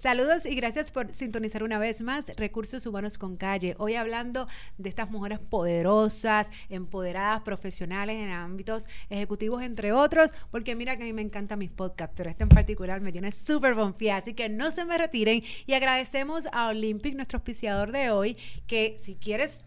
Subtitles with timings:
[0.00, 3.74] Saludos y gracias por sintonizar una vez más Recursos Humanos con Calle.
[3.76, 10.96] Hoy hablando de estas mujeres poderosas, empoderadas, profesionales en ámbitos ejecutivos, entre otros, porque mira
[10.96, 14.16] que a mí me encantan mis podcasts, pero este en particular me tiene súper bonfía,
[14.16, 18.94] así que no se me retiren y agradecemos a Olympic, nuestro auspiciador de hoy, que
[18.96, 19.66] si quieres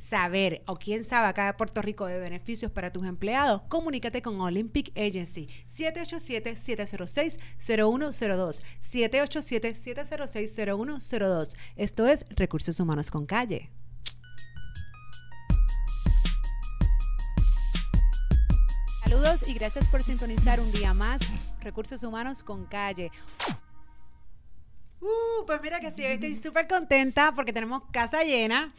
[0.00, 4.40] saber o quién sabe acá de Puerto Rico de beneficios para tus empleados, comunícate con
[4.40, 8.62] Olympic Agency 787-706-0102.
[8.80, 11.56] 787-706-0102.
[11.76, 13.70] Esto es Recursos Humanos con Calle.
[19.04, 21.20] Saludos y gracias por sintonizar un día más
[21.60, 23.10] Recursos Humanos con Calle.
[25.00, 28.72] Uh, pues mira que sí, estoy súper contenta porque tenemos casa llena.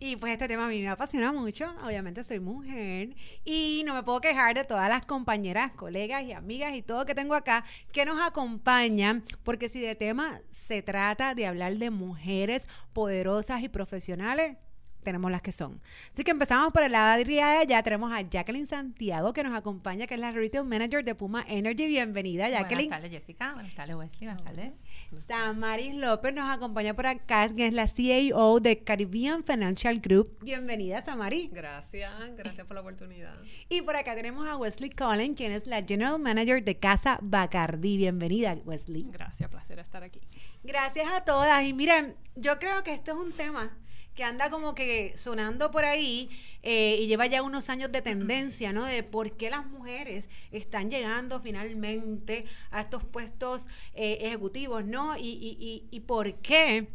[0.00, 1.74] Y pues este tema a mí me apasiona mucho.
[1.84, 6.74] Obviamente soy mujer y no me puedo quejar de todas las compañeras, colegas y amigas
[6.74, 11.46] y todo que tengo acá que nos acompañan, porque si de tema se trata de
[11.46, 14.56] hablar de mujeres poderosas y profesionales,
[15.02, 15.80] tenemos las que son.
[16.12, 17.64] Así que empezamos por el lado de Riada.
[17.64, 21.44] Ya tenemos a Jacqueline Santiago que nos acompaña, que es la Retail Manager de Puma
[21.48, 21.86] Energy.
[21.86, 22.88] Bienvenida, Jacqueline.
[22.88, 23.54] Buenas tardes, Jessica.
[23.54, 24.26] Buenas tardes, Wesley.
[24.26, 24.72] Buenas tardes.
[25.16, 30.38] Samaris López nos acompaña por acá, que es la CAO de Caribbean Financial Group.
[30.42, 31.50] Bienvenida, Samaris.
[31.50, 33.34] Gracias, gracias por la oportunidad.
[33.70, 37.96] Y por acá tenemos a Wesley Cullen, quien es la General Manager de Casa Bacardi.
[37.96, 39.06] Bienvenida, Wesley.
[39.10, 40.20] Gracias, placer estar aquí.
[40.62, 41.64] Gracias a todas.
[41.64, 43.76] Y miren, yo creo que esto es un tema
[44.18, 46.28] que anda como que sonando por ahí
[46.64, 48.84] eh, y lleva ya unos años de tendencia, ¿no?
[48.84, 55.16] De por qué las mujeres están llegando finalmente a estos puestos eh, ejecutivos, ¿no?
[55.16, 56.88] Y, y, y, por qué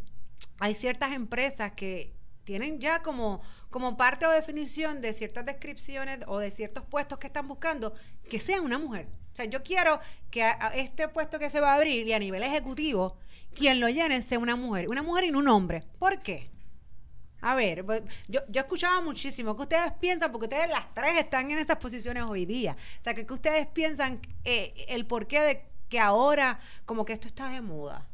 [0.60, 6.40] hay ciertas empresas que tienen ya como, como parte o definición de ciertas descripciones o
[6.40, 7.94] de ciertos puestos que están buscando
[8.30, 9.08] que sea una mujer.
[9.32, 9.98] O sea, yo quiero
[10.30, 13.16] que este puesto que se va a abrir y a nivel ejecutivo,
[13.56, 15.86] quien lo llene sea una mujer, una mujer y no un hombre.
[16.00, 16.52] ¿Por qué?
[17.44, 21.52] A ver, pues, yo, yo escuchaba muchísimo que ustedes piensan, porque ustedes las tres están
[21.52, 22.78] en esas posiciones hoy día.
[23.00, 27.50] O sea, que, ustedes piensan eh, el porqué de que ahora como que esto está
[27.50, 28.08] de moda.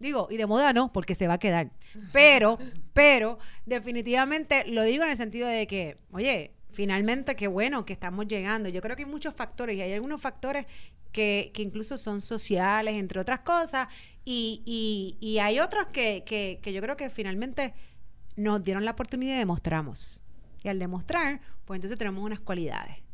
[0.00, 1.70] Digo, y de moda no, porque se va a quedar.
[2.12, 2.58] Pero,
[2.92, 8.26] pero, definitivamente lo digo en el sentido de que, oye, finalmente qué bueno que estamos
[8.26, 8.68] llegando.
[8.68, 10.66] Yo creo que hay muchos factores y hay algunos factores
[11.12, 13.86] que, que incluso son sociales, entre otras cosas,
[14.24, 17.72] y, y, y hay otros que, que, que yo creo que finalmente
[18.36, 20.22] nos dieron la oportunidad y demostramos.
[20.62, 23.04] Y al demostrar, pues entonces tenemos unas cualidades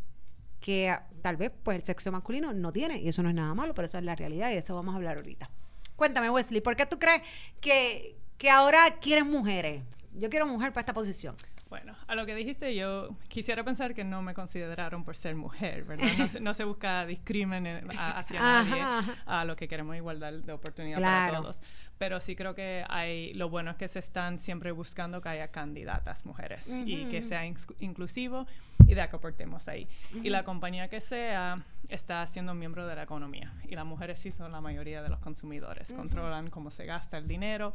[0.60, 3.54] que ah, tal vez pues el sexo masculino no tiene y eso no es nada
[3.54, 5.50] malo, pero esa es la realidad y de eso vamos a hablar ahorita.
[5.96, 7.22] Cuéntame, Wesley, ¿por qué tú crees
[7.60, 9.82] que, que ahora quieres mujeres?
[10.14, 11.34] Yo quiero mujer para esta posición.
[11.70, 15.84] Bueno, a lo que dijiste, yo quisiera pensar que no me consideraron por ser mujer,
[15.84, 16.08] ¿verdad?
[16.18, 18.82] No se, no se busca discrimen hacia nadie,
[19.24, 21.62] a lo que queremos igualdad de oportunidad para todos.
[21.96, 25.48] Pero sí creo que hay, lo bueno es que se están siempre buscando que haya
[25.52, 27.46] candidatas mujeres y que sea
[27.78, 28.48] inclusivo
[28.88, 29.86] y de que aportemos ahí.
[30.24, 34.32] Y la compañía que sea está siendo miembro de la economía y las mujeres sí
[34.32, 37.72] son la mayoría de los consumidores, controlan cómo se gasta el dinero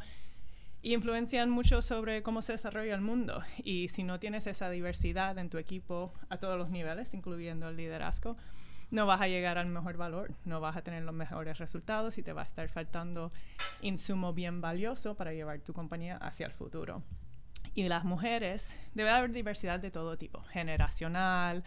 [0.92, 3.42] influencian mucho sobre cómo se desarrolla el mundo.
[3.62, 7.76] Y si no tienes esa diversidad en tu equipo a todos los niveles, incluyendo el
[7.76, 8.36] liderazgo,
[8.90, 12.22] no vas a llegar al mejor valor, no vas a tener los mejores resultados y
[12.22, 13.32] te va a estar faltando
[13.82, 17.02] insumo bien valioso para llevar tu compañía hacia el futuro.
[17.74, 21.64] Y las mujeres, debe haber diversidad de todo tipo, generacional,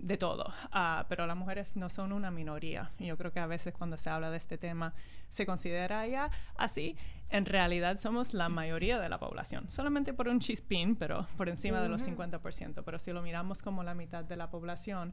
[0.00, 2.90] de todo, uh, pero las mujeres no son una minoría.
[2.98, 4.94] Yo creo que a veces cuando se habla de este tema
[5.28, 6.96] se considera ya así.
[7.30, 11.82] En realidad somos la mayoría de la población, solamente por un chispín, pero por encima
[11.82, 12.82] de los 50%.
[12.84, 15.12] Pero si lo miramos como la mitad de la población,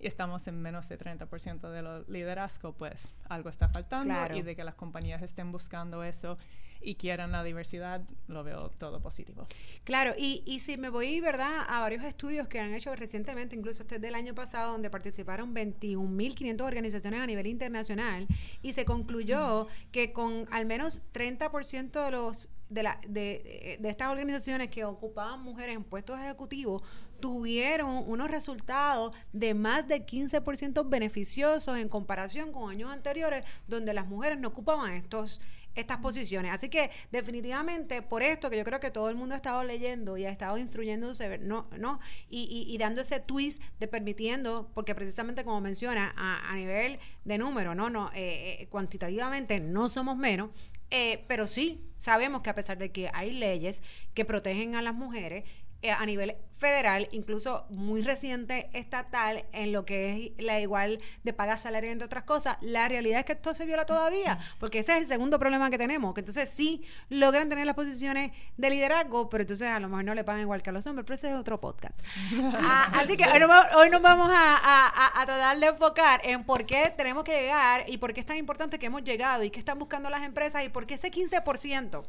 [0.00, 4.64] y estamos en menos de 30% de liderazgo, pues algo está faltando y de que
[4.64, 6.38] las compañías estén buscando eso
[6.80, 9.46] y quieran la diversidad, lo veo todo positivo.
[9.84, 13.82] Claro, y, y si me voy, ¿verdad?, a varios estudios que han hecho recientemente, incluso
[13.82, 18.26] este del año pasado, donde participaron 21.500 organizaciones a nivel internacional,
[18.62, 24.08] y se concluyó que con al menos 30% de los de, la, de, de, estas
[24.08, 26.82] organizaciones que ocupaban mujeres en puestos ejecutivos
[27.18, 34.06] tuvieron unos resultados de más de 15% beneficiosos en comparación con años anteriores donde las
[34.06, 35.40] mujeres no ocupaban estos
[35.74, 36.52] estas posiciones.
[36.52, 40.16] Así que definitivamente por esto que yo creo que todo el mundo ha estado leyendo
[40.16, 41.68] y ha estado instruyéndose, ¿no?
[41.78, 42.00] ¿no?
[42.28, 47.38] Y, y, dando ese twist de permitiendo, porque precisamente como menciona, a, a nivel de
[47.38, 47.90] número, ¿no?
[47.90, 50.50] no eh, eh, cuantitativamente no somos menos,
[50.90, 53.82] eh, pero sí sabemos que a pesar de que hay leyes
[54.14, 55.44] que protegen a las mujeres,
[55.88, 61.56] a nivel federal, incluso muy reciente estatal, en lo que es la igual de paga
[61.56, 64.98] salaria, entre otras cosas, la realidad es que esto se viola todavía, porque ese es
[64.98, 69.42] el segundo problema que tenemos, que entonces sí logran tener las posiciones de liderazgo, pero
[69.42, 71.34] entonces a lo mejor no le pagan igual que a los hombres, pero ese es
[71.34, 72.04] otro podcast.
[72.62, 73.24] Ah, así que
[73.74, 77.96] hoy, nos vamos a, a, tratar de enfocar en por qué tenemos que llegar y
[77.96, 80.68] por qué es tan importante que hemos llegado y qué están buscando las empresas y
[80.68, 82.04] por qué ese 15%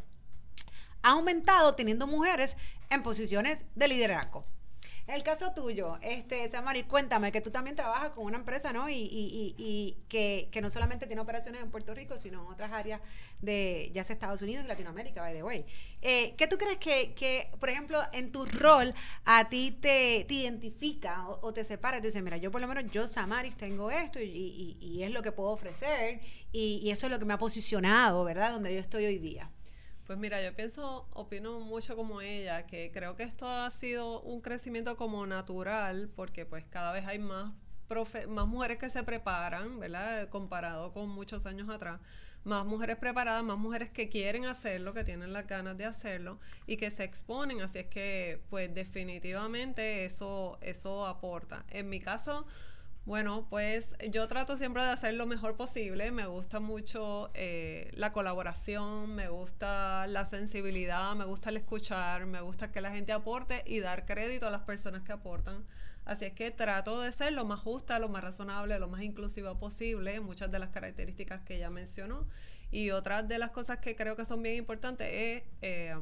[1.04, 2.58] ha aumentado teniendo mujeres
[2.90, 4.46] en posiciones de liderazgo.
[5.08, 8.88] El caso tuyo, este, Samari, cuéntame que tú también trabajas con una empresa, ¿no?
[8.88, 12.72] Y, y, y, que, que, no solamente tiene operaciones en Puerto Rico, sino en otras
[12.72, 13.02] áreas
[13.42, 15.66] de, ya sea Estados Unidos y Latinoamérica, by the way.
[16.02, 18.94] Eh, ¿Qué tú crees que, que, por ejemplo, en tu rol
[19.26, 21.98] a ti te, te identifica o, te separa?
[21.98, 25.22] Tú dices, mira, yo por lo menos, yo, Samaris, tengo esto y, y es lo
[25.24, 26.22] que puedo ofrecer
[26.54, 28.52] y eso es lo que me ha posicionado, ¿verdad?
[28.52, 29.50] Donde yo estoy hoy día.
[30.12, 34.42] Pues mira, yo pienso, opino mucho como ella, que creo que esto ha sido un
[34.42, 37.54] crecimiento como natural, porque pues cada vez hay más,
[38.28, 40.28] más mujeres que se preparan, ¿verdad?
[40.28, 42.02] Comparado con muchos años atrás.
[42.44, 46.76] Más mujeres preparadas, más mujeres que quieren hacerlo, que tienen las ganas de hacerlo y
[46.76, 47.62] que se exponen.
[47.62, 51.64] Así es que, pues definitivamente eso, eso aporta.
[51.70, 52.46] En mi caso,
[53.12, 56.12] bueno, pues yo trato siempre de hacer lo mejor posible.
[56.12, 62.40] Me gusta mucho eh, la colaboración, me gusta la sensibilidad, me gusta el escuchar, me
[62.40, 65.66] gusta que la gente aporte y dar crédito a las personas que aportan.
[66.06, 69.60] Así es que trato de ser lo más justa, lo más razonable, lo más inclusiva
[69.60, 72.26] posible, muchas de las características que ella mencionó.
[72.72, 76.00] Y otras de las cosas que creo que son bien importantes es eh,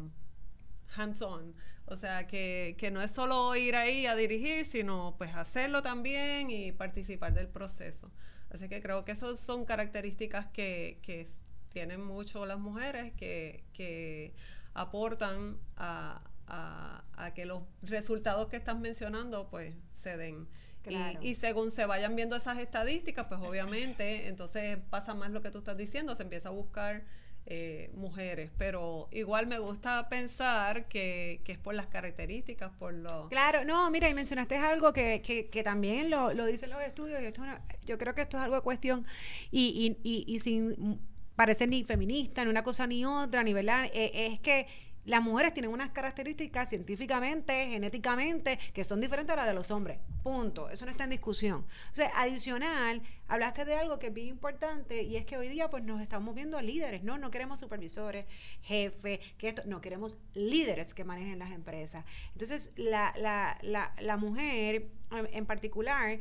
[0.95, 1.55] hands-on.
[1.85, 6.51] O sea, que, que, no es solo ir ahí a dirigir, sino pues hacerlo también
[6.51, 8.11] y participar del proceso.
[8.51, 11.27] Así que creo que esas son características que, que
[11.71, 14.33] tienen mucho las mujeres, que, que
[14.73, 20.47] aportan a, a, a, que los resultados que estás mencionando pues se den.
[20.87, 25.51] Y, y, según se vayan viendo esas estadísticas, pues obviamente entonces pasa más lo que
[25.51, 27.03] tú estás diciendo, se empieza a buscar
[27.45, 33.27] eh, mujeres, pero igual me gusta pensar que, es por las características, por lo...
[33.29, 37.25] Claro, no, mira, y mencionaste algo que, que, también lo, lo, dicen los estudios, y
[37.25, 37.43] esto
[37.85, 39.05] yo creo que esto es algo de cuestión,
[39.51, 41.01] y, y, y, sin
[41.35, 44.67] parecer ni feminista, ni una cosa ni otra, ni verdad, eh, es que
[45.09, 49.97] las mujeres tienen unas características científicamente, genéticamente, que son diferentes a las de los hombres.
[50.21, 50.69] Punto.
[50.69, 51.65] Eso no está en discusión.
[51.91, 55.67] O sea, adicional, hablaste de algo que es bien importante y es que hoy día
[55.67, 57.17] pues nos estamos viendo líderes, ¿no?
[57.17, 58.27] No queremos supervisores,
[58.61, 62.05] jefes, que esto, no, queremos líderes que manejen las empresas.
[62.33, 66.19] Entonces, la, la, la, la mujer en particular,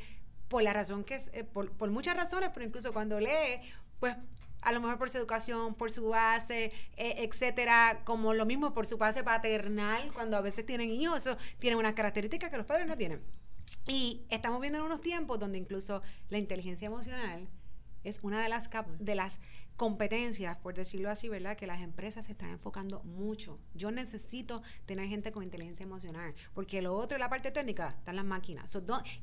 [0.48, 3.60] por la razón que es, eh, por, por muchas razones, pero incluso cuando lee,
[4.00, 4.16] pues
[4.60, 8.86] a lo mejor por su educación, por su base, eh, etcétera, como lo mismo por
[8.86, 12.86] su base paternal, cuando a veces tienen hijos, eso tiene unas características que los padres
[12.86, 13.22] no tienen.
[13.86, 17.48] Y estamos viendo en unos tiempos donde incluso la inteligencia emocional
[18.04, 18.68] es una de las,
[18.98, 19.40] de las
[19.76, 21.56] competencias, por decirlo así, ¿verdad?
[21.56, 23.60] Que las empresas se están enfocando mucho.
[23.74, 28.24] Yo necesito tener gente con inteligencia emocional, porque lo otro, la parte técnica, están las
[28.24, 28.76] máquinas.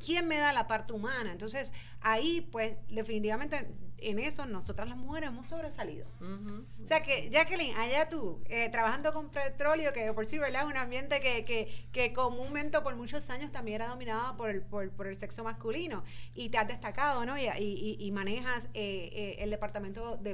[0.03, 1.33] ¿Quién me da la parte humana?
[1.33, 6.07] Entonces, ahí, pues, definitivamente, en eso, nosotras las mujeres hemos sobresalido.
[6.21, 10.63] O sea que, Jacqueline, allá tú, eh, trabajando con petróleo, que por sí, ¿verdad?
[10.63, 14.61] Es un ambiente que, que, que, comúnmente por muchos años también era dominado por el,
[14.61, 16.03] por, por el sexo masculino,
[16.33, 17.37] y te has destacado, ¿no?
[17.37, 20.33] Y, y, y manejas eh, eh, el departamento de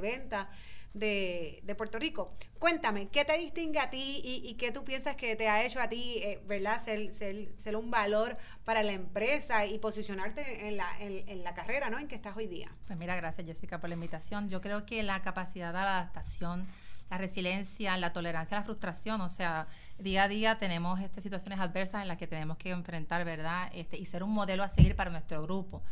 [0.94, 2.32] de, Puerto Rico.
[2.58, 5.88] Cuéntame, ¿qué te distingue a ti y, qué tú piensas que te ha hecho a
[5.88, 6.80] ti, eh, ¿verdad?
[6.80, 11.98] Ser, ser, un valor para la empresa y posicionarte en la, en, la carrera, ¿no?
[11.98, 12.70] En que estás hoy día.
[12.86, 14.48] Pues mira, gracias Jessica por la invitación.
[14.48, 16.66] Yo creo que la capacidad de adaptación,
[17.10, 19.66] la resiliencia, la tolerancia a la frustración, o sea,
[19.98, 23.70] día a día tenemos este, situaciones adversas en las que tenemos que enfrentar, ¿verdad?
[23.74, 25.82] Este, y ser un modelo a seguir para nuestro grupo.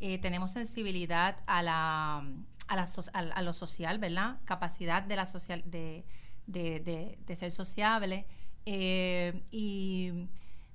[0.00, 2.24] Eh, tenemos sensibilidad a la
[2.70, 4.38] a, la a, lo social, ¿verdad?
[4.44, 6.04] Capacidad de, la social, de,
[6.46, 8.26] de, de, ser sociable
[8.64, 10.28] eh, y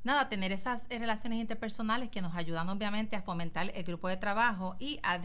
[0.03, 4.75] nada, tener esas relaciones interpersonales que nos ayudan obviamente a fomentar el grupo de trabajo
[4.77, 5.21] y a,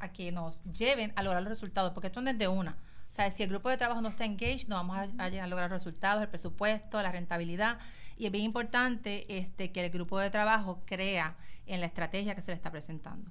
[0.00, 2.72] a, que nos lleven a lograr los resultados, porque esto no es de una.
[3.10, 5.70] O sea, si el grupo de trabajo no está engaged, no vamos a, a lograr
[5.70, 7.78] resultados, el presupuesto, la rentabilidad.
[8.16, 11.36] Y es bien importante este, que el grupo de trabajo crea
[11.66, 13.30] en la estrategia que se le está presentando.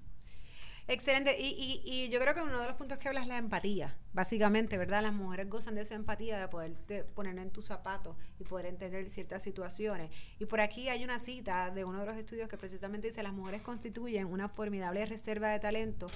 [0.89, 1.37] Excelente.
[1.37, 4.77] Y, y, yo creo que uno de los puntos que hablas es la empatía, básicamente,
[4.77, 5.01] ¿verdad?
[5.01, 6.75] Las mujeres gozan de esa empatía, de poder
[7.13, 10.11] poner en tus zapatos y poder entender ciertas situaciones.
[10.39, 13.33] Y por aquí hay una cita de uno de los estudios que precisamente dice, las
[13.33, 16.07] mujeres constituyen una formidable reserva de talento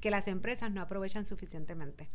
[0.00, 2.08] que las empresas no aprovechan suficientemente.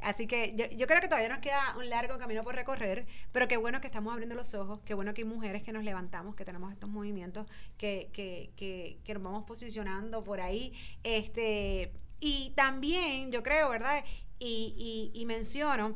[0.00, 3.48] Así que yo, yo, creo que todavía nos queda un largo camino por recorrer, pero
[3.48, 6.34] qué bueno que estamos abriendo los ojos, qué bueno que hay mujeres que nos levantamos,
[6.34, 7.46] que tenemos estos movimientos,
[7.76, 10.72] que, que, que, que nos vamos posicionando por ahí.
[11.02, 14.02] Este, y también, yo creo, ¿verdad?
[14.38, 15.94] Y, y, y menciono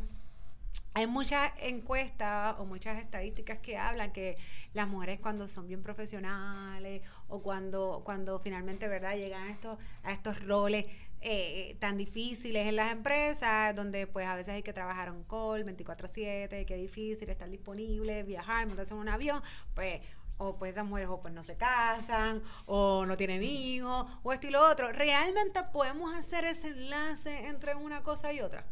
[0.97, 4.37] hay muchas encuestas o muchas estadísticas que hablan que
[4.75, 10.13] las mujeres cuando son bien profesionales o cuando, cuando finalmente verdad llegan a estos, a
[10.13, 10.87] estos roles
[11.25, 15.65] eh, tan difíciles en las empresas, donde pues a veces hay que trabajar en call
[15.65, 19.43] 24/7, que difícil estar disponible, viajar, montarse en un avión,
[19.75, 20.01] pues
[20.37, 24.49] o pues esas mujeres o pues no se casan, o no tienen hijos, o esto
[24.49, 24.93] y lo otro.
[24.93, 28.65] ¿Realmente podemos hacer ese enlace entre una cosa y otra?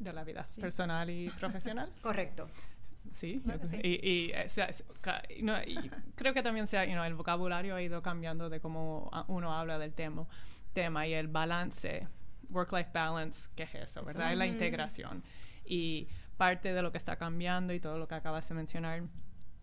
[0.00, 1.92] de la vida personal y profesional.
[2.02, 2.48] Correcto.
[3.12, 3.42] Sí,
[3.82, 4.48] Y, eh,
[5.66, 9.92] y, creo que también sea, el vocabulario ha ido cambiando de cómo uno habla del
[9.92, 10.26] tema,
[10.72, 12.06] tema y el balance,
[12.50, 14.32] work-life balance, ¿qué es eso, verdad?
[14.32, 15.22] Es la integración.
[15.64, 19.02] Y parte de lo que está cambiando y todo lo que acabas de mencionar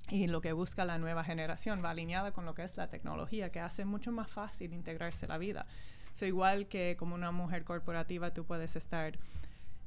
[0.09, 3.51] y lo que busca la nueva generación va alineada con lo que es la tecnología,
[3.51, 5.65] que hace mucho más fácil integrarse la vida.
[6.13, 9.17] So, igual que como una mujer corporativa, tú puedes estar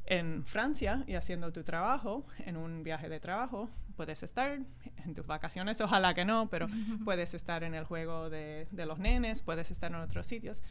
[0.07, 4.61] en Francia y haciendo tu trabajo, en un viaje de trabajo, puedes estar
[5.05, 6.69] en tus vacaciones, ojalá que no, pero
[7.05, 10.63] puedes estar en el juego de, de, los nenes, puedes estar en otros sitios.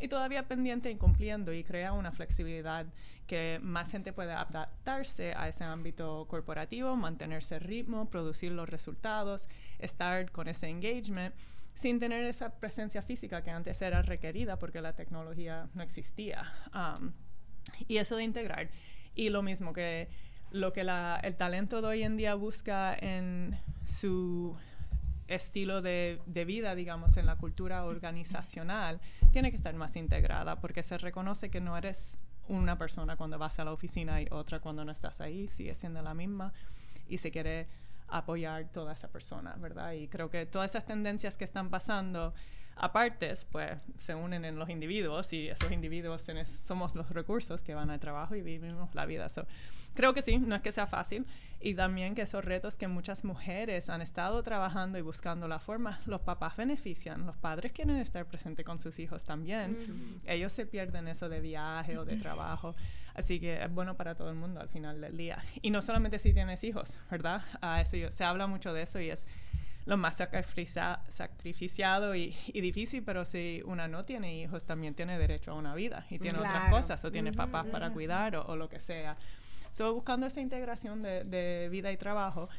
[0.00, 2.86] Y todavía pendiente y cumpliendo y crea una flexibilidad
[3.26, 9.48] que más gente puede adaptarse a ese ámbito corporativo, mantenerse el ritmo, producir los resultados,
[9.78, 11.34] estar con ese engagement
[11.74, 16.52] sin tener esa presencia física que antes era requerida porque la tecnología no existía.
[16.74, 17.12] Um,
[17.86, 18.70] y eso de integrar.
[19.14, 20.08] Y lo mismo que
[20.50, 24.56] lo que el talento de hoy en día busca en su
[25.28, 30.82] estilo de, de, vida, digamos, en la cultura organizacional, tiene que estar más integrada porque
[30.82, 32.18] se reconoce que no eres
[32.48, 36.02] una persona cuando vas a la oficina y otra cuando no estás ahí, sigue siendo
[36.02, 36.52] la misma
[37.06, 37.68] y se quiere
[38.08, 39.92] apoyar toda esa persona, ¿verdad?
[39.92, 42.34] Y creo que todas esas tendencias que están pasando
[42.78, 46.24] apartes, pues se unen en los individuos y esos individuos
[46.64, 49.28] somos los recursos que van al trabajo y vivimos la vida.
[49.94, 51.26] creo que sí, no es que sea fácil
[51.60, 56.00] y también que esos retos que muchas mujeres han estado trabajando y buscando la forma,
[56.06, 61.08] los papás benefician, los padres quieren estar presentes con sus hijos también, ellos se pierden
[61.08, 62.76] eso de viaje o de trabajo,
[63.14, 65.42] así que es bueno para todo el mundo al final del día.
[65.62, 67.42] Y no solamente si tienes hijos, ¿verdad?
[67.60, 69.26] A eso se habla mucho de eso y es
[69.88, 75.54] lo más sacrificado y, difícil, pero si una no tiene hijos, también tiene derecho a
[75.54, 79.16] una vida y tiene otras cosas, o tiene papás para cuidar o, lo que sea.
[79.70, 82.50] So, buscando esa integración de, de, vida y trabajo,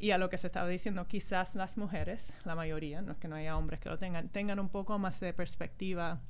[0.00, 3.28] y a lo que se estaba diciendo, quizás las mujeres, la mayoría, no es que
[3.28, 6.22] no haya hombres que lo tengan, tengan un poco más de perspectiva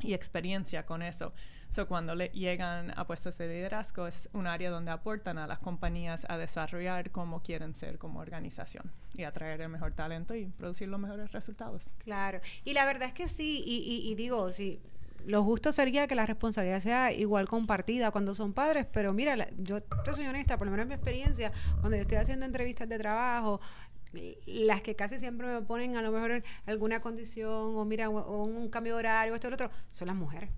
[0.00, 1.32] y experiencia con eso.
[1.74, 5.58] So, cuando le llegan a puestos de liderazgo es un área donde aportan a las
[5.58, 10.86] compañías a desarrollar cómo quieren ser como organización y atraer el mejor talento y producir
[10.86, 11.90] los mejores resultados.
[11.98, 14.78] Claro, y la verdad es que sí, y, digo, sí,
[15.26, 19.82] lo justo sería que la responsabilidad sea igual compartida cuando son padres, pero mira, yo
[19.82, 21.50] te soy honesta, por lo menos en mi experiencia,
[21.80, 23.60] cuando yo estoy haciendo entrevistas de trabajo,
[24.46, 28.68] las que casi siempre me ponen a lo mejor alguna condición o mira o un
[28.68, 30.50] cambio de horario, esto lo otro, son las mujeres.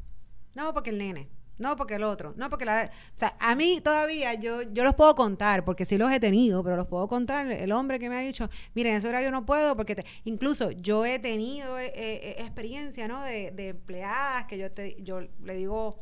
[0.57, 1.29] No, porque el nene.
[1.59, 2.33] No, porque el otro.
[2.37, 2.91] No, porque la...
[3.15, 6.65] O sea, a mí todavía yo, yo los puedo contar, porque sí los he tenido,
[6.65, 7.47] pero los puedo contar.
[7.51, 11.19] El hombre que me ha dicho, miren, ese horario no puedo, porque incluso yo he
[11.19, 13.23] tenido eh, eh, experiencia, ¿no?
[13.23, 16.01] De, de empleadas que yo, te, yo le digo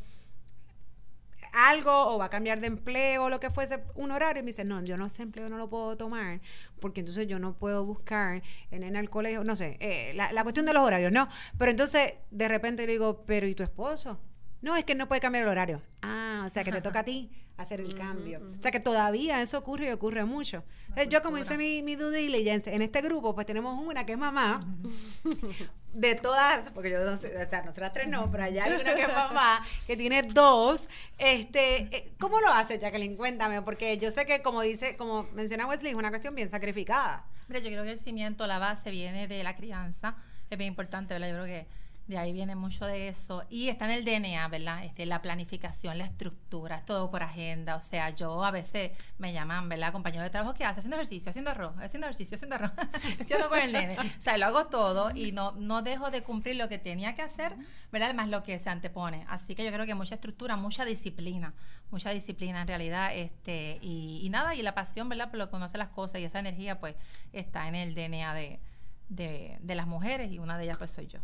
[1.53, 4.49] algo o va a cambiar de empleo o lo que fuese, un horario, y me
[4.49, 6.41] dice, no, yo no ese empleo no lo puedo tomar
[6.81, 10.43] porque entonces yo no puedo buscar en, en el colegio, no sé, eh, la, la,
[10.43, 11.29] cuestión de los horarios, ¿no?
[11.59, 14.19] Pero entonces de repente le digo, pero ¿y tu esposo?
[14.65, 15.83] No, es que no puede cambiar el horario.
[16.01, 18.41] Ah, o sea que te toca a ti hacer el cambio.
[18.59, 20.65] O sea que todavía eso ocurre y ocurre mucho.
[21.11, 24.19] yo como hice mi, mi due diligence en este grupo, pues tenemos una que es
[24.19, 24.61] mamá,
[25.93, 28.95] de todas, porque yo no sé, o sea, nosotras tres no, pero allá hay una
[28.95, 30.89] que es mamá, que tiene dos.
[31.19, 33.17] Este, eh, ¿Cómo lo hace, Jacqueline?
[33.17, 37.27] Cuéntame, porque yo sé que como dice, como menciona Wesley, es una cuestión bien sacrificada.
[37.49, 40.17] Mira, yo creo que el cimiento, la base viene de la crianza,
[40.49, 41.29] es bien importante, ¿verdad?
[41.29, 43.45] Yo creo que de ahí viene mucho de eso.
[43.49, 44.85] Y está en el DNA, ¿verdad?
[44.85, 47.77] Este, la planificación, la estructura, todo por agenda.
[47.77, 49.93] O sea, yo a veces me llaman, ¿verdad?
[49.93, 52.73] Compañeros de trabajo que hace haciendo ejercicio, haciendo arroz, haciendo ejercicio, haciendo arroz,
[53.21, 53.97] haciendo con el nene.
[53.99, 57.23] O sea, lo hago todo y no, no dejo de cumplir lo que tenía que
[57.23, 57.57] hacer,
[57.91, 58.13] ¿verdad?
[58.13, 59.25] Más lo que se antepone.
[59.29, 61.55] Así que yo creo que mucha estructura, mucha disciplina,
[61.91, 63.15] mucha disciplina en realidad.
[63.15, 65.31] este Y, y nada, y la pasión, ¿verdad?
[65.31, 66.97] Por lo que conoce las cosas y esa energía, pues,
[67.33, 68.61] está en el DNA de
[69.09, 71.21] de, de las mujeres y una de ellas pues soy yo.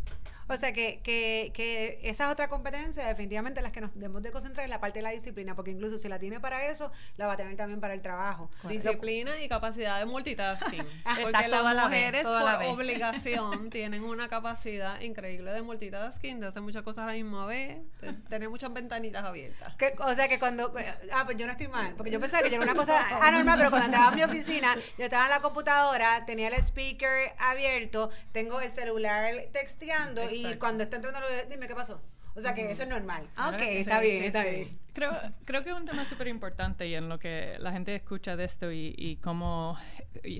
[0.50, 4.32] O sea que, que, que esa es otra competencia, definitivamente las que nos debemos de
[4.32, 7.28] concentrar en la parte de la disciplina, porque incluso si la tiene para eso, la
[7.28, 8.50] va a tener también para el trabajo.
[8.68, 10.84] Disciplina y capacidad de multitasking.
[11.22, 17.04] porque las mujeres por obligación tienen una capacidad increíble de multitasking, de hacer muchas cosas
[17.04, 19.74] a la misma vez, de tener muchas ventanitas abiertas.
[20.00, 20.74] o sea que cuando,
[21.12, 23.56] ah, pues yo no estoy mal, porque yo pensaba que yo era una cosa anormal,
[23.56, 28.10] pero cuando entraba a mi oficina, yo estaba en la computadora, tenía el speaker abierto,
[28.32, 32.00] tengo el celular texteando y y cuando está entrando, dime qué pasó.
[32.34, 33.28] O sea que eso es normal.
[33.36, 34.68] Ah, ok, está bien, está bien.
[34.92, 35.12] Creo,
[35.44, 38.44] creo que es un tema súper importante y en lo que la gente escucha de
[38.44, 39.76] esto y, y cómo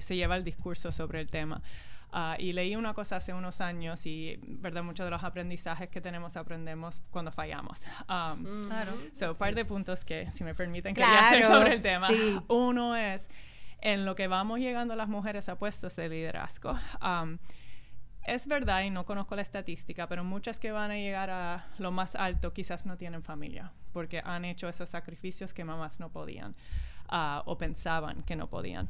[0.00, 1.62] se lleva el discurso sobre el tema.
[2.12, 4.82] Ah, y leí una cosa hace unos años y, ¿verdad?
[4.82, 7.84] Muchos de los aprendizajes que tenemos aprendemos cuando fallamos.
[8.08, 8.92] Um, claro.
[9.12, 12.08] So, un par de puntos que, si me permiten, quería hacer sobre el tema.
[12.48, 13.28] Uno es
[13.80, 16.76] en lo que vamos llegando las mujeres a puestos de liderazgo.
[17.00, 17.38] Um,
[18.34, 21.90] es verdad, y no conozco la estadística, pero muchas que van a llegar a lo
[21.90, 26.54] más alto quizás no tienen familia, porque han hecho esos sacrificios que mamás no podían
[27.10, 28.88] uh, o pensaban que no podían.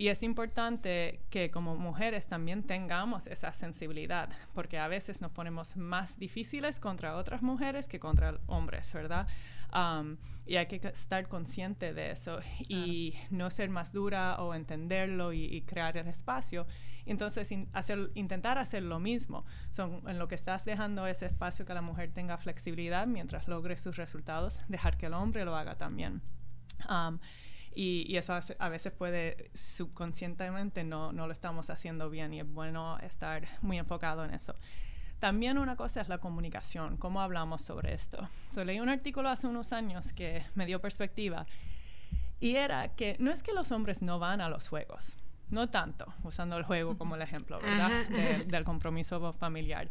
[0.00, 5.76] Y es importante que como mujeres también tengamos esa sensibilidad, porque a veces nos ponemos
[5.76, 9.28] más difíciles contra otras mujeres que contra hombres, ¿verdad?
[9.74, 10.16] Um,
[10.46, 15.60] y hay que estar consciente de eso y no ser más dura o entenderlo y,
[15.66, 16.66] crear el espacio.
[17.04, 19.44] Entonces, hacer, intentar hacer lo mismo.
[19.68, 23.76] Son, en lo que estás dejando ese espacio que la mujer tenga flexibilidad mientras logre
[23.76, 26.22] sus resultados, dejar que el hombre lo haga también.
[26.88, 27.18] Um,
[27.74, 32.98] y, eso a veces puede subconscientemente no, no lo estamos haciendo bien y es bueno
[32.98, 34.54] estar muy enfocado en eso.
[35.20, 38.28] También una cosa es la comunicación, cómo hablamos sobre esto.
[38.52, 41.46] So, leí un artículo hace unos años que me dio perspectiva
[42.40, 45.18] y era que no es que los hombres no van a los juegos,
[45.50, 47.90] no tanto, usando el juego como el ejemplo, ¿verdad?
[48.46, 49.90] del compromiso familiar.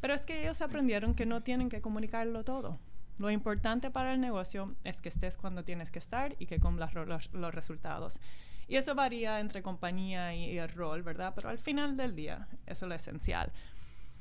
[0.00, 2.78] Pero es que ellos aprendieron que no tienen que comunicarlo todo.
[3.18, 6.94] Lo importante para el negocio es que estés cuando tienes que estar y que cumplas
[6.94, 8.20] los, los resultados.
[8.66, 11.32] Y eso varía entre compañía y, el rol, ¿verdad?
[11.34, 13.52] Pero al final del día, eso es lo esencial.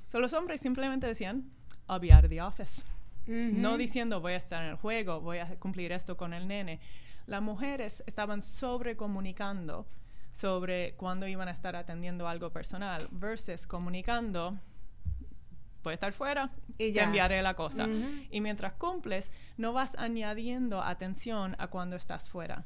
[0.08, 1.50] So, los hombres simplemente decían,
[1.90, 2.84] I'll be out of the office.
[3.26, 6.82] No diciendo, voy a estar en el juego, voy a cumplir esto con el nene.
[7.26, 9.88] Las mujeres estaban sobrecomunicando
[10.34, 14.60] sobre cuándo iban a estar atendiendo algo personal versus comunicando
[15.84, 17.04] puede estar fuera, y ya.
[17.04, 17.88] enviaré la cosa.
[18.32, 22.66] Y mientras cumples, no vas añadiendo atención a cuando estás fuera.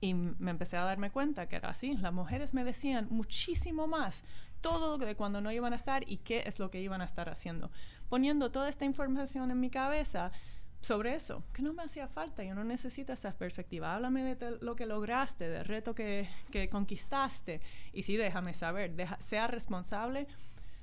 [0.00, 1.96] Y me empecé a darme cuenta que era así.
[1.96, 4.22] Las mujeres me decían muchísimo más
[4.60, 7.28] todo de cuando no iban a estar y qué es lo que iban a estar
[7.28, 7.70] haciendo.
[8.08, 10.30] Poniendo toda esta información en mi cabeza
[10.80, 13.94] sobre eso, que no me hacía falta, yo no necesito esa perspectiva.
[13.94, 17.60] Háblame de lo que lograste, del reto que, que conquistaste.
[17.92, 20.26] Y sí, déjame saber, deja, sea responsable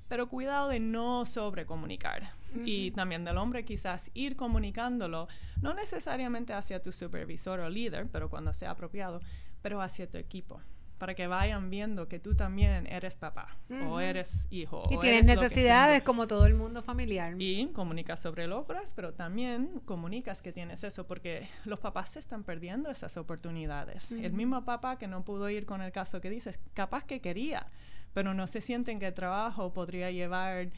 [0.08, 2.32] pero cuidado de no sobrecomunicar.
[2.64, 5.26] Y también del hombre quizás ir comunicándolo,
[5.62, 9.20] no necesariamente hacia tu supervisor o líder, pero cuando sea apropiado,
[9.62, 10.60] pero hacia tu equipo
[11.02, 13.56] para que vayan viendo que tú también eres papá
[13.88, 14.84] o eres hijo.
[14.88, 17.34] Y tienes necesidades como todo el mundo familiar.
[17.42, 22.44] Y comunicas sobre logros, pero también comunicas que tienes eso, porque los papás se están
[22.44, 24.12] perdiendo esas oportunidades.
[24.12, 27.66] El mismo papá que no pudo ir con el caso que dices, capaz que quería,
[28.12, 30.70] pero no se sienten que el trabajo podría llevar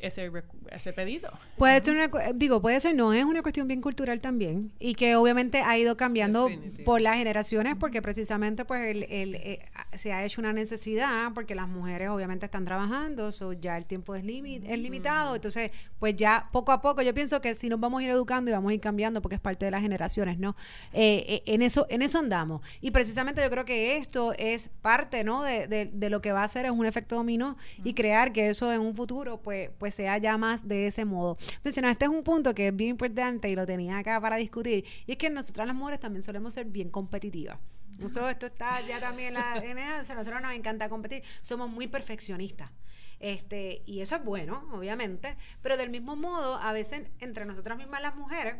[0.00, 0.30] ese,
[0.70, 1.30] ese pedido.
[1.56, 5.16] Puede ser una, digo, puede ser, no, es una cuestión bien cultural también y que
[5.16, 6.48] obviamente ha ido cambiando
[6.84, 9.60] por las generaciones porque precisamente pues el, el, eh,
[9.96, 14.14] se ha hecho una necesidad porque las mujeres obviamente están trabajando, so ya el tiempo
[14.14, 18.00] es, es limitado, entonces pues ya poco a poco yo pienso que si nos vamos
[18.00, 20.56] a ir educando y vamos a ir cambiando porque es parte de las generaciones, ¿no?
[20.92, 25.24] Eh, eh, en, eso, en eso andamos y precisamente yo creo que esto es parte,
[25.24, 25.42] ¿no?
[25.42, 28.72] De, de, lo que va a hacer es un efecto dominó y crear que eso
[28.72, 31.36] en un futuro pues, pues sea ya más de ese modo.
[31.64, 34.84] Mencionaste este es un punto que es bien importante y lo tenía acá para discutir
[35.06, 37.58] y es que nosotras las mujeres también solemos ser bien competitivas.
[37.98, 42.70] Nosotros, esto está ya también la a nosotros nos encanta competir, somos muy perfeccionistas.
[43.18, 48.00] Este, y eso es bueno, obviamente, pero del mismo modo, a veces entre nosotras mismas
[48.00, 48.54] las mujeres,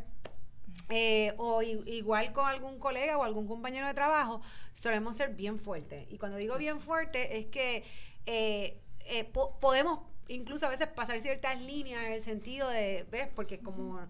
[0.90, 4.40] eh, o igual con algún colega o algún compañero de trabajo,
[4.72, 6.06] solemos ser bien fuertes.
[6.10, 7.84] Y cuando digo bien fuerte es que
[8.26, 9.24] eh, eh,
[9.60, 13.28] podemos incluso a veces pasar ciertas líneas en el sentido de, ¿ves?
[13.34, 14.06] Porque como,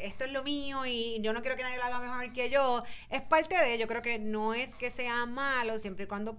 [0.00, 2.84] esto es lo mío y yo no quiero que nadie lo haga mejor que yo,
[3.10, 6.38] es parte de, yo creo que no es que sea malo, siempre y cuando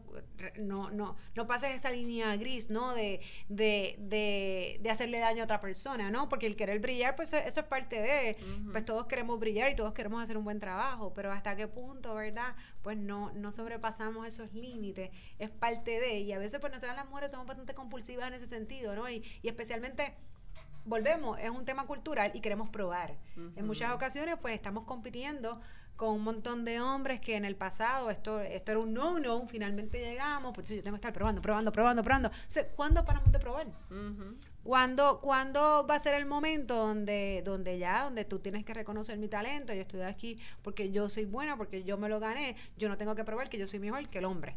[0.57, 2.93] no, no, no pases esa línea gris, ¿no?
[2.93, 3.19] De,
[3.49, 6.29] de, de, de hacerle daño a otra persona, ¿no?
[6.29, 8.37] Porque el querer brillar, pues eso es parte de,
[8.71, 12.15] pues todos queremos brillar y todos queremos hacer un buen trabajo, pero hasta qué punto,
[12.15, 12.55] ¿verdad?
[12.81, 17.07] Pues no, no sobrepasamos esos límites, es parte de, y a veces pues nosotras las
[17.07, 19.09] mujeres somos bastante compulsivas en ese sentido, ¿no?
[19.09, 20.13] Y, y especialmente
[20.89, 23.15] volvemos, es un tema cultural y queremos probar.
[23.55, 25.61] En muchas ocasiones, pues estamos compitiendo
[25.95, 29.99] con un montón de hombres que en el pasado esto, esto era un no-no, finalmente
[29.99, 32.29] llegamos, pues yo tengo que estar probando, probando, probando, probando.
[32.29, 33.67] O sea, ¿cuándo paramos de probar?
[34.63, 39.17] ¿Cuándo, ¿Cuándo, va a ser el momento donde, donde ya, donde tú tienes que reconocer
[39.17, 39.73] mi talento?
[39.73, 43.13] Yo estoy aquí porque yo soy buena, porque yo me lo gané, yo no tengo
[43.13, 44.55] que probar que yo soy mejor que el hombre.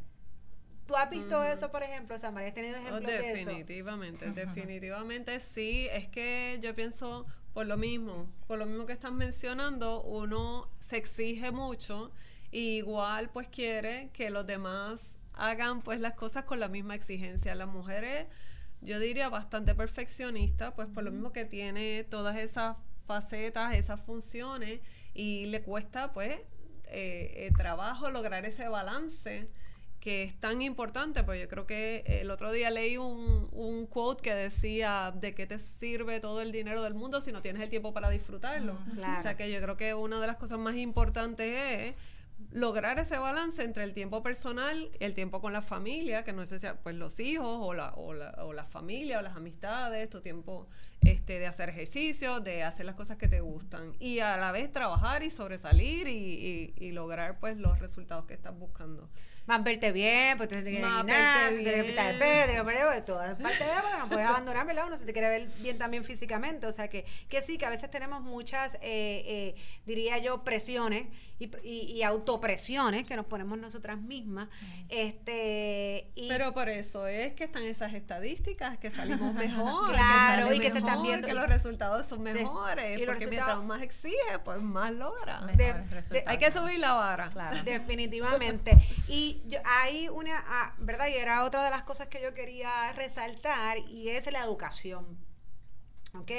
[0.87, 2.47] ¿Tú has visto eso, por ejemplo, Samara?
[2.47, 3.51] ¿Has tenido ejemplos de eso?
[3.51, 5.89] Definitivamente, definitivamente sí.
[5.93, 10.97] Es que yo pienso por lo mismo, por lo mismo que están mencionando, uno se
[10.97, 12.11] exige mucho
[12.51, 17.55] y igual pues quiere que los demás hagan pues las cosas con la misma exigencia.
[17.55, 18.27] Las mujeres,
[18.81, 24.81] yo diría bastante perfeccionista, pues por lo mismo que tiene todas esas facetas, esas funciones
[25.15, 26.41] y le cuesta pues
[26.87, 29.49] eh, trabajo lograr ese balance
[30.03, 34.21] que es tan importante, pues yo creo que el otro día leí un, un, quote
[34.21, 37.69] que decía de qué te sirve todo el dinero del mundo si no tienes el
[37.69, 38.77] tiempo para disfrutarlo.
[39.17, 41.95] O sea que yo creo que una de las cosas más importantes es
[42.51, 46.59] lograr ese balance entre el tiempo personal, el tiempo con la familia, que no sé
[46.59, 50.21] si pues los hijos o la, o la, o la familia o las amistades, tu
[50.21, 50.67] tiempo
[51.03, 54.73] este, de hacer ejercicio, de hacer las cosas que te gustan y a la vez
[54.73, 59.09] trabajar y sobresalir y, y, y lograr pues los resultados que estás buscando
[59.47, 63.05] más verte bien, pues te tienes que tienes que pintar el pelo, tienes que poner
[63.05, 63.23] todo.
[63.25, 64.85] Es parte de porque no puedes abandonar, ¿verdad?
[64.87, 66.67] Uno se te quiere ver bien también físicamente.
[66.67, 71.07] O sea que, que sí, que a veces tenemos muchas, eh, eh, diría yo, presiones
[71.39, 74.49] y, y, autopresiones que nos ponemos nosotras mismas.
[74.89, 79.93] este y Pero por eso es que están esas estadísticas, que salimos mejor.
[79.93, 81.27] claro, y que se están viendo.
[81.27, 83.01] Que los resultados son mejores.
[83.01, 85.47] Y porque mientras más exige, pues más logra.
[86.27, 87.29] hay que subir la vara.
[87.31, 87.57] Claro.
[87.65, 88.77] Definitivamente.
[89.09, 89.32] y
[89.65, 91.09] hay una, ah, ¿verdad?
[91.09, 95.19] Y era otra de las cosas que yo quería resaltar y es la educación.
[96.15, 96.31] ¿Ok?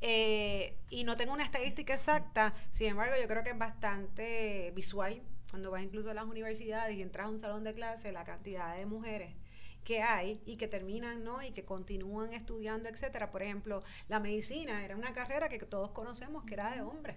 [0.00, 5.22] Eh, y no tengo una estadística exacta, sin embargo, yo creo que es bastante visual
[5.50, 8.74] cuando vas incluso a las universidades y entras a un salón de clase, la cantidad
[8.76, 9.34] de mujeres
[9.84, 11.42] que hay y que terminan, ¿no?
[11.42, 13.30] Y que continúan estudiando, etcétera.
[13.30, 17.16] Por ejemplo, la medicina era una carrera que todos conocemos que era de hombres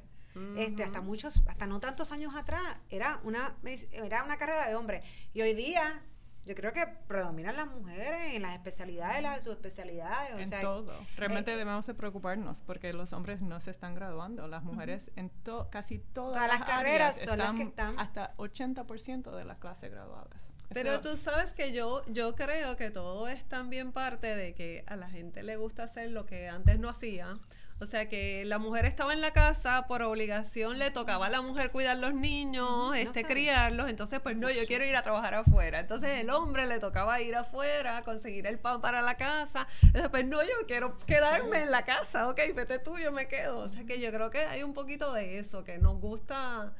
[0.58, 3.56] este, hasta muchos, hasta no tantos años atrás, era una,
[3.92, 5.04] era una carrera de hombres.
[5.34, 6.02] Y hoy día,
[6.46, 10.52] yo creo que predominan las mujeres en las especialidades, las subespecialidades.
[10.52, 10.94] en todo.
[11.18, 14.48] Realmente eh, debemos de preocuparnos porque los hombres no se están graduando.
[14.48, 15.32] Las mujeres en
[15.72, 18.00] casi todas, las, carreras son las que están.
[18.00, 20.52] Hasta 80% de las clases graduadas.
[20.74, 24.96] Pero tú sabes que yo, yo creo que todo es también parte de que a
[24.96, 27.34] la gente le gusta hacer lo que antes no hacía.
[27.82, 31.42] O sea que la mujer estaba en la casa, por obligación le tocaba a la
[31.42, 35.82] mujer cuidar los niños, este criarlos, entonces pues no, yo quiero ir a trabajar afuera.
[35.82, 39.68] Entonces el hombre le tocaba ir afuera, conseguir el pan para la casa.
[39.84, 43.60] Entonces pues no, yo quiero quedarme en la casa, ok, vete tú, yo me quedo.
[43.60, 46.74] O sea que yo creo que hay un poquito de eso, que nos gusta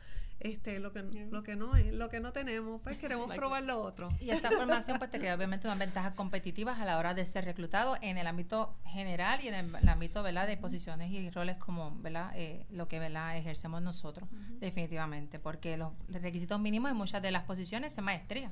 [0.46, 3.82] este lo que lo que no es lo que no tenemos pues queremos probar lo
[3.82, 7.26] otro y esa formación pues te crea obviamente unas ventajas competitivas a la hora de
[7.26, 10.48] ser reclutado en el ámbito general y en el, ámbito ¿verdad?
[10.48, 12.32] de posiciones y roles como ¿verdad?
[12.36, 13.38] Eh, lo que ¿verdad?
[13.38, 14.30] ejercemos nosotros
[14.60, 18.52] definitivamente porque los requisitos mínimos en muchas de las posiciones es maestría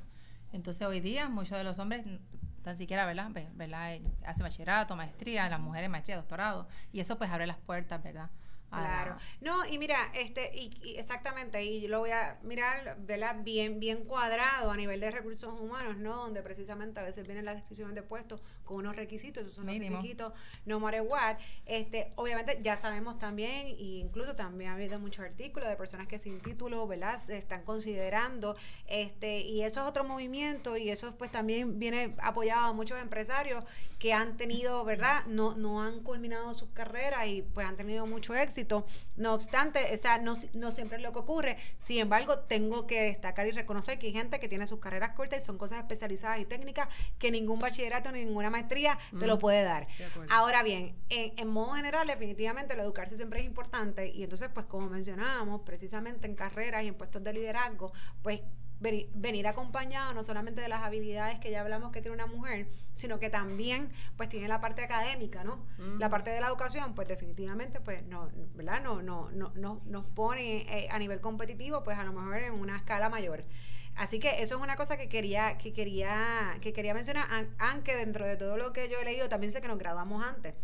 [0.52, 2.06] entonces hoy día muchos de los hombres
[2.64, 3.30] tan siquiera, ¿verdad?
[3.56, 3.94] ¿verdad?
[3.94, 8.30] Eh, hace bachillerato, maestría, las mujeres maestría, doctorado, y eso pues abre las puertas, ¿verdad?
[8.82, 9.18] Claro.
[9.42, 13.38] No, y mira, este, y, exactamente, y yo lo voy a mirar, ¿verdad?
[13.44, 16.16] Bien, bien cuadrado a nivel de recursos humanos, ¿no?
[16.18, 19.78] Donde precisamente a veces vienen las descripciones de puestos con unos requisitos, esos son los
[19.78, 20.34] requisitos,
[20.66, 21.38] no matter what.
[21.66, 26.18] Este, obviamente ya sabemos también, e incluso también ha habido muchos artículos de personas que
[26.18, 27.20] sin título, ¿verdad?
[27.20, 28.56] Se están considerando,
[28.88, 33.64] este, y eso es otro movimiento, y eso pues también viene apoyado a muchos empresarios
[34.00, 35.26] que han tenido, ¿verdad?
[35.28, 38.63] No, no han culminado sus carreras y pues han tenido mucho éxito
[39.16, 41.58] no obstante, esa no, no siempre es lo que ocurre.
[41.78, 45.40] Sin embargo, tengo que destacar y reconocer que hay gente que tiene sus carreras cortas
[45.40, 46.88] y son cosas especializadas y técnicas
[47.20, 49.88] que ningún bachillerato ni ninguna maestría te lo puede dar.
[50.30, 54.66] Ahora bien, en, en, modo general, definitivamente el educarse siempre es importante y entonces, pues
[54.66, 58.42] como mencionábamos, precisamente en carreras y en puestos de liderazgo, pues
[58.80, 63.20] venir, acompañado no solamente de las habilidades que ya hablamos que tiene una mujer, sino
[63.20, 65.66] que también pues tiene la parte académica, ¿no?
[66.00, 68.82] La parte de la educación, pues definitivamente pues no, ¿verdad?
[68.84, 72.54] No, no, no, no nos pone eh, a nivel competitivo pues a lo mejor en
[72.54, 73.46] una escala mayor.
[73.96, 77.28] Así que eso es una cosa que quería, que quería, que quería mencionar,
[77.60, 80.56] aunque dentro de todo lo que yo he leído también sé que nos graduamos antes.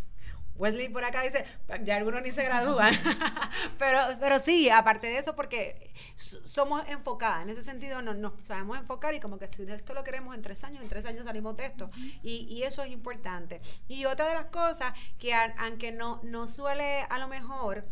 [0.60, 1.46] Wesley por acá dice,
[1.84, 2.94] ya algunos ni se gradúan.
[3.80, 7.44] pero, pero sí, aparte de eso, porque somos enfocadas.
[7.44, 10.42] En ese sentido, nos, nos, sabemos enfocar y como que si esto lo queremos en
[10.42, 11.90] tres años, en tres años salimos de esto.
[12.22, 13.62] Y, y eso es importante.
[13.88, 17.88] Y otra de las cosas que, aunque no, no suele a lo mejor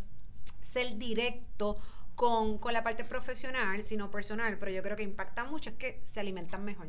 [0.62, 1.78] ser directo
[2.16, 6.02] con, con la parte profesional, sino personal, pero yo creo que impacta mucho, es que
[6.04, 6.88] se alimentan mejor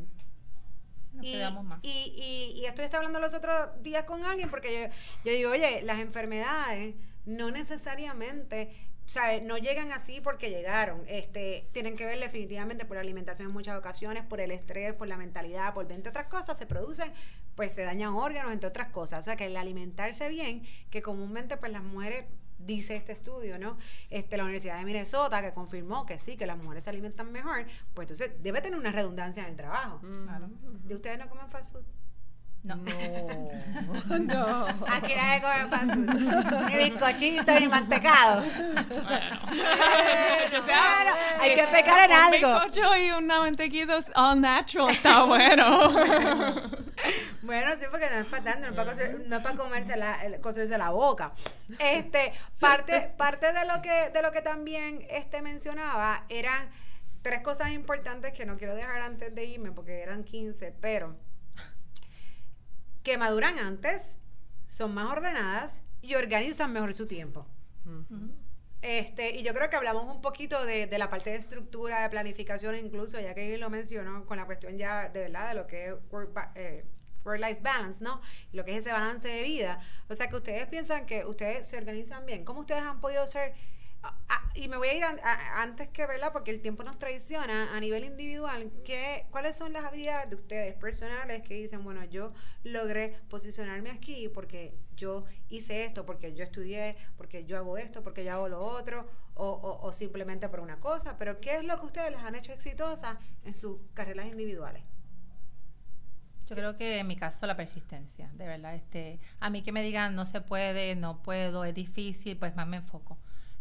[1.23, 1.43] y,
[1.83, 4.91] Y, y, esto está hablando los otros días con alguien porque
[5.25, 9.43] yo, digo, oye, las enfermedades no necesariamente ¿sabes?
[9.43, 11.03] No llegan así porque llegaron.
[11.09, 15.09] Este, tienen que ver definitivamente por la alimentación en muchas ocasiones, por el estrés, por
[15.09, 17.11] la mentalidad, por 20 otras cosas, se producen,
[17.55, 19.21] pues se dañan órganos, entre otras cosas.
[19.21, 22.27] O sea, que el alimentarse bien, que comúnmente pues las mujeres
[22.59, 23.79] dice este estudio, ¿no?
[24.11, 27.67] Este, la Universidad de Minnesota, que confirmó que sí, que las mujeres se alimentan mejor,
[27.95, 30.01] pues entonces debe tener una redundancia en el trabajo.
[30.01, 30.49] Claro.
[30.85, 31.85] ¿De ustedes no comen fast food?
[32.65, 32.75] No.
[34.19, 34.67] No.
[34.89, 36.11] Aquí nadie come fast food.
[36.69, 38.43] Ni bizcochito ni mantecado.
[38.43, 39.39] Bueno.
[41.41, 42.49] hay que pecar en algo.
[42.49, 45.91] Un bizcocho y una mantequilla all natural está bueno.
[47.43, 51.33] bueno, sí, porque no es para tanto, no es para, comerse la, cocerse la boca.
[51.79, 56.69] Este, parte, parte de lo que, de lo que también este mencionaba eran
[57.23, 61.17] tres cosas importantes que no quiero dejar antes de irme porque eran 15, pero
[63.03, 64.19] que maduran antes,
[64.65, 67.47] son más ordenadas y organizan mejor su tiempo.
[68.81, 72.77] Este, y yo creo que hablamos un poquito de, la parte de estructura, de planificación,
[72.77, 75.95] incluso, ya que lo mencionó, con la cuestión ya de verdad de lo que es
[76.55, 76.85] eh,
[77.25, 78.21] work-life balance, ¿no?
[78.53, 79.81] Lo que es ese balance de vida.
[80.09, 82.45] O sea, que ustedes piensan que ustedes se organizan bien.
[82.45, 83.55] ¿Cómo ustedes han podido ser
[84.59, 85.05] y me voy a ir
[85.55, 86.33] antes que, ¿verdad?
[86.33, 88.73] Porque el tiempo nos traiciona a nivel individual.
[88.85, 92.33] ¿qué, ¿Cuáles son las habilidades de ustedes personales que dicen, bueno, yo
[92.65, 98.25] logré posicionarme aquí porque yo hice esto, porque yo estudié, porque yo hago esto, porque
[98.25, 101.17] yo hago lo otro, o, o, simplemente por una cosa?
[101.19, 104.83] Pero ¿qué es lo que ustedes les han hecho exitosas en sus carreras individuales?
[106.49, 108.75] Yo creo que en mi caso la persistencia, de verdad.
[108.75, 112.67] Este, a mí que me digan no se puede, no puedo, es difícil, pues más
[112.67, 113.19] me enfoco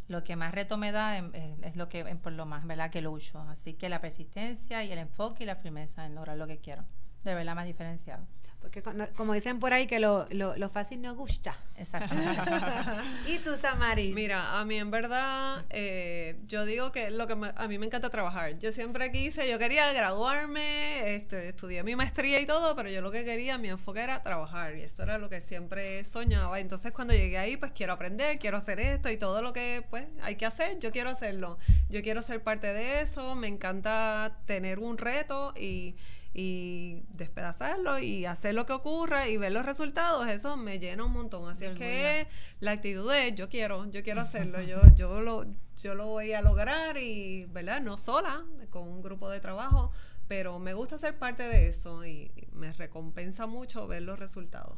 [0.08, 3.40] lo que más reto me da es lo que por lo más verdad que lucho
[3.42, 6.86] así que la persistencia y el enfoque y la firmeza en lograr lo que quiero
[7.24, 8.26] de verdad más diferenciado
[8.68, 8.84] porque
[9.16, 11.56] como dicen por ahí que lo, lo, fácil no gusta.
[11.78, 12.14] Exacto.
[13.28, 14.12] ¿Y tú, Samari?
[14.14, 18.10] Mira, a mí en verdad, eh, yo digo que lo que a mí me encanta
[18.10, 18.60] trabajar.
[18.60, 23.12] Yo siempre quise, yo quería graduarme, este, estudié mi maestría y todo, pero yo lo
[23.12, 24.76] que quería, mi enfoque era trabajar.
[24.76, 26.60] Y eso era lo que siempre soñaba.
[26.60, 30.08] Entonces cuando llegué ahí, pues quiero aprender, quiero hacer esto y todo lo que pues
[30.22, 31.58] hay que hacer, yo quiero hacerlo.
[31.90, 35.96] Yo quiero ser parte de eso, me encanta tener un reto y
[36.40, 41.12] y despedazarlo y hacer lo que ocurra y ver los resultados, eso me llena un
[41.12, 41.50] montón.
[41.50, 42.28] Así es que
[42.60, 45.46] la actitud es yo quiero, yo quiero hacerlo, yo, yo lo,
[45.82, 47.82] yo lo voy a lograr y, ¿verdad?
[47.82, 49.92] No sola, con un grupo de trabajo,
[50.28, 54.78] pero me gusta ser parte de eso y me recompensa mucho ver los resultados.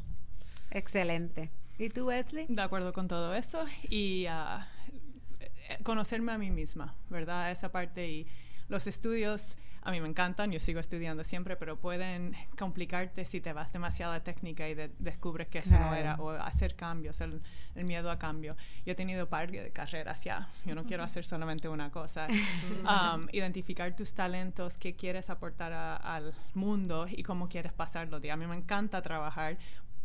[0.70, 1.50] Excelente.
[1.78, 2.46] ¿Y tú, Wesley?
[2.48, 7.50] De acuerdo con todo eso y uh, conocerme a mí misma, ¿verdad?
[7.50, 8.26] Esa parte y
[8.70, 13.52] los estudios a mí me encantan, yo sigo estudiando siempre, pero pueden complicarte si te
[13.52, 17.40] vas demasiado a técnica y descubres que eso no era, o hacer cambios, el,
[17.74, 18.56] miedo a cambio.
[18.84, 22.26] Yo he tenido par de carreras ya, yo no quiero hacer solamente una cosa.
[22.80, 28.16] Um, identificar tus talentos, qué quieres aportar al mundo y cómo quieres pasarlo.
[28.16, 29.58] A mí me encanta trabajar,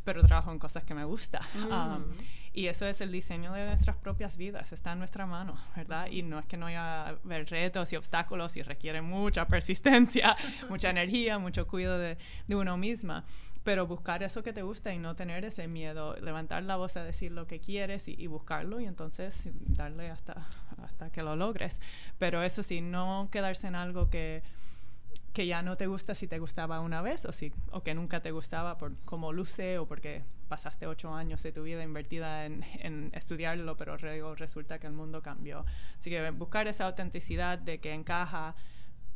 [0.05, 1.41] pero trabajo en cosas que me gustan.
[1.69, 2.05] Um,
[2.53, 6.07] y eso es el diseño de nuestras propias vidas, está en nuestra mano, ¿verdad?
[6.09, 10.37] Y no es que no haya retos y obstáculos y requiere mucha persistencia,
[10.69, 13.25] mucha energía, mucho cuidado de, de uno misma
[13.65, 17.03] pero buscar eso que te gusta y no tener ese miedo, levantar la voz a
[17.03, 20.35] decir lo que quieres y, y, buscarlo y entonces darle hasta,
[20.83, 21.81] hasta que lo logres.
[22.19, 24.43] Pero eso sí, no quedarse en algo que,
[25.35, 28.21] que ya no te gusta si te gustaba una vez o, si, o que nunca
[28.21, 32.63] te gustaba por cómo luce o porque pasaste ocho años de tu vida invertida en,
[32.79, 35.65] en, estudiarlo, pero luego resulta que el mundo cambió.
[35.99, 38.55] Así que buscar esa autenticidad de que encaja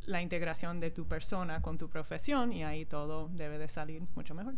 [0.05, 4.35] la integración de tu persona con tu profesión y ahí todo debe de salir mucho
[4.35, 4.55] mejor.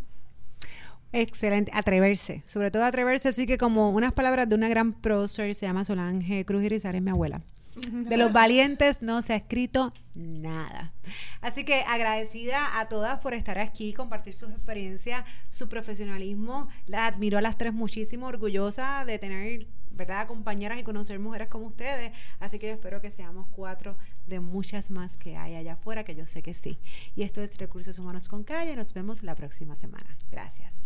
[1.13, 5.67] Excelente, atreverse, sobre todo atreverse, así que como unas palabras de una gran prócer, se
[5.67, 7.41] llama Solange Cruz Irizar, es mi abuela.
[7.91, 10.93] De los valientes no se ha escrito nada.
[11.39, 16.67] Así que agradecida a todas por estar aquí, compartir sus experiencias, su profesionalismo.
[16.85, 20.27] Las admiro a las tres muchísimo, orgullosa de tener ¿verdad?
[20.27, 22.11] compañeras y conocer mujeres como ustedes.
[22.39, 26.15] Así que yo espero que seamos cuatro de muchas más que hay allá afuera, que
[26.15, 26.79] yo sé que sí.
[27.15, 28.75] Y esto es Recursos Humanos con Calle.
[28.75, 30.09] Nos vemos la próxima semana.
[30.29, 30.80] Gracias.